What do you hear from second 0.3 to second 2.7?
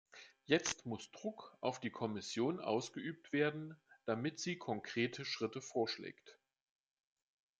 Jetzt muss Druck auf die Kommission